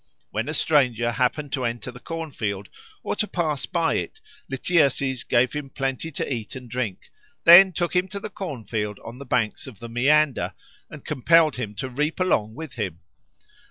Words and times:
When 0.31 0.49
a 0.49 0.53
stranger 0.55 1.11
happened 1.11 1.53
to 1.53 1.63
enter 1.63 1.91
the 1.91 1.99
corn 1.99 2.31
field 2.31 2.69
or 3.03 3.15
to 3.17 3.27
pass 3.27 3.67
by 3.67 3.97
it, 3.97 4.19
Lityerses 4.49 5.23
gave 5.23 5.53
him 5.53 5.69
plenty 5.69 6.11
to 6.13 6.33
eat 6.33 6.55
and 6.55 6.67
drink, 6.67 7.11
then 7.43 7.71
took 7.71 7.95
him 7.95 8.07
to 8.07 8.19
the 8.19 8.31
corn 8.31 8.63
fields 8.63 8.99
on 9.05 9.19
the 9.19 9.27
banks 9.27 9.67
of 9.67 9.77
the 9.77 9.87
Maeander 9.89 10.55
and 10.89 11.05
compelled 11.05 11.57
him 11.57 11.75
to 11.75 11.87
reap 11.87 12.19
along 12.19 12.55
with 12.55 12.73
him. 12.73 13.01